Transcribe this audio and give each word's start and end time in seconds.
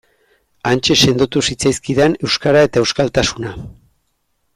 Hantxe 0.69 0.95
sendotu 1.07 1.43
zitzaizkidan 1.51 2.15
euskara 2.29 2.63
eta 2.69 2.83
euskaltasuna. 2.85 3.53